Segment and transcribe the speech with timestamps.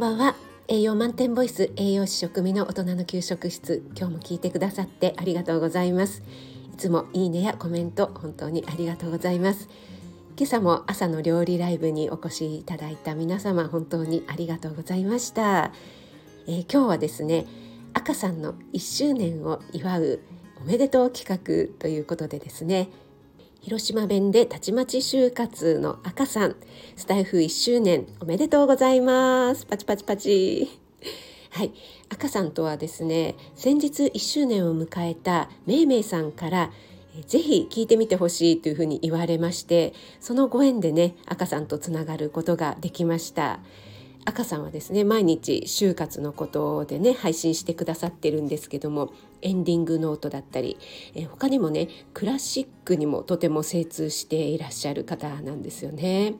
[0.00, 0.34] んばんは。
[0.66, 3.84] 栄養満点ボイス栄養士食味の大人の給食室。
[3.94, 6.22] 今日も聞いてくださってありがとうございます。
[6.72, 9.68] いつもいいねやコメント本当にありがとうございます。
[10.38, 15.70] 今朝も朝の料理ライブにお越しいただいた皆様本当にありがとうございました、
[16.46, 17.46] えー、今日はですね
[17.92, 20.20] 赤さんの1周年を祝う
[20.62, 22.88] おめでとう企画ということでですね
[23.60, 26.56] 広島弁でたちまち就活の赤さん、
[26.96, 29.66] スタイフ1周年おめでとうございます。
[29.66, 30.80] パチパチパチ。
[31.50, 31.72] はい、
[32.08, 36.70] 赤さんとはですね、先日1周年を迎えためいめいさんから、
[37.26, 43.60] ぜひ聞いてみてほしいというふうに言われまして、そのご縁でね、赤さんとつながることができました。
[44.30, 49.12] 赤さんはですね毎日就活のことでね配信してくださってるんですけども
[49.42, 50.76] エンディングノートだったり、
[51.14, 56.34] え他にもねクラシックにもとても精通していらっしゃる方なんですよね。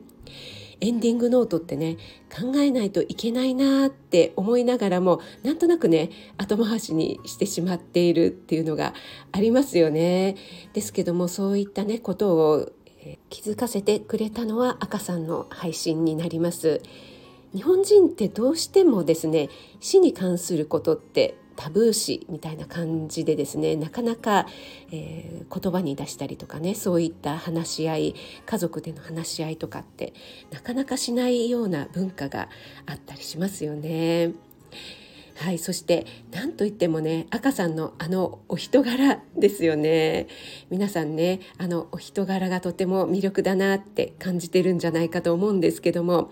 [0.79, 1.97] エンディングノートってね
[2.33, 8.93] 考えないといけないなって思いながらもなんとなくね後回しにしてしまっているっていうのが
[9.31, 10.37] ありますよね。
[10.73, 12.71] ですけどもそういったねことを
[13.29, 16.81] 気づかせてくれたのは赤さんの配信になります。
[17.53, 19.49] 日本人ってどうしてもですね
[19.79, 24.47] 死に関することってタブー視みたいな感じでですねなかなか、
[24.91, 30.13] えー、言葉に出したりとかねそういった話し合い家族での話し合いとかって
[30.49, 32.49] なかなかしないような文化が
[32.85, 34.31] あったりしますよね。
[35.35, 40.27] はい、そして何といってもね赤さんのあのお人柄ですよね
[40.69, 46.31] 皆さんねあのお人柄がとても魅力だなって感じてるんじゃないかと思うんですけども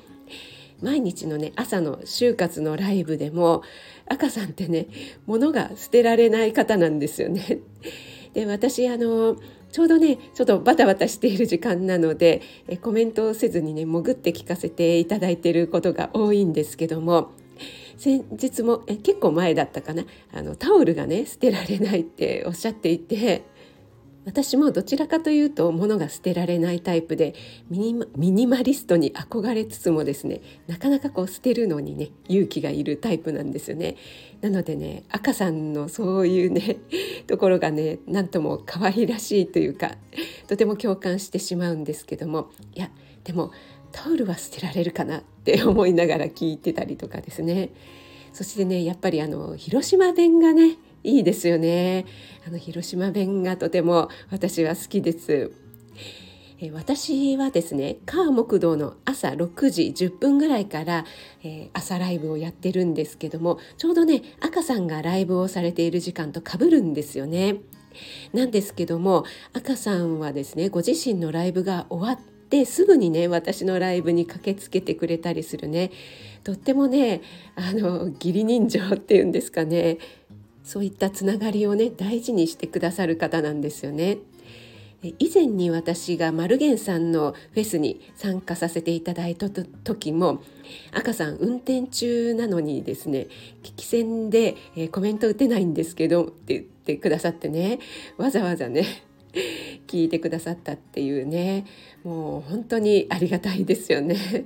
[0.82, 3.64] 毎日のね朝の就活のライブでも
[4.08, 4.88] 赤さんってね
[5.26, 7.60] 物が捨てられない方なんですよね。
[8.34, 9.38] で私あの
[9.72, 17.32] ちょうどねちょっとバタバタしている時間なのでえコメントをせずにね潜って聞かせていただいていることが多いんですけども
[17.98, 23.44] 先日もえ結構前だったかなあのタオルがね捨てられないっておっしゃっていて
[24.26, 27.34] 私もどちらかというと物が捨てられないタイプで
[27.70, 33.96] ミニマリストに憧れつつもですねなかなかこう捨てるのにね勇気がいるタイプなんですよね。
[34.42, 36.78] なのでね赤さんのそういうね
[37.28, 39.98] ところがね何とも可愛らしいというか
[40.48, 42.92] とても共感してしまうんですけどもいや
[43.24, 43.52] でも
[43.92, 47.70] タオルは捨てられるかなって 思いながら聞いてたりとかですね。
[48.32, 52.06] そしてねやっぱりあの広島弁がねいいですよね。
[52.48, 55.52] あの広島弁がとても私は好きです。
[56.62, 61.06] え私はですね川木道の朝6時10分ぐらいから、
[61.42, 67.58] えー、朝ライブをやってるんですけどもちょうどね赤さんがライブをされている時間とかぶるんですよね。
[68.34, 75.92] なんですけども赤さんはですねご自身のライブが終わってすぐにね私のライブに駆けつけてくれたりするね。
[76.44, 77.22] とってもね
[77.56, 79.98] あの義理人情っていうんですかね。
[80.70, 84.20] そういったつながりをね大事にしてくださる方なんですよね。
[85.18, 90.44] 以前に私がマルゲンさんのフェスに参加させていただいた時も
[90.92, 93.28] 赤さん運転中なのにですね
[93.64, 97.80] 聞き戦で、え、コメント打てないんですけどって言ってくださってね
[98.18, 98.86] わざわざね
[99.88, 101.66] 聞いてくださったっていうね
[102.04, 104.46] もう本当にありがたいですよね。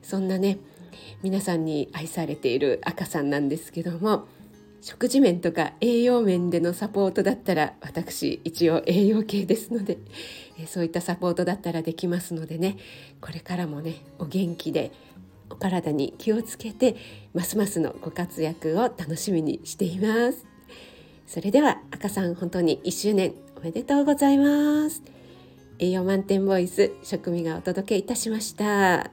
[0.00, 0.58] そんなね
[1.24, 4.28] 皆さんに愛されている赤さんなんですけども
[4.84, 9.96] 食事面とか栄養面でのサポートだったら私一応栄養系ですので
[10.66, 12.76] そういったサポートだったらできますのでね。
[13.22, 14.92] これからもねお元気で
[15.48, 16.96] お体に気をつけて
[17.32, 20.44] ますますのご活躍を楽しみにしています。
[21.26, 25.02] それでは赤さん本当に1周年おめでとうございます。
[25.78, 29.10] 栄養満点ボイス食味がお届けいたしました。